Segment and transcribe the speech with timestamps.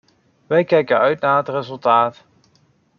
[0.47, 2.25] Wij kijken uit naar het resultaat.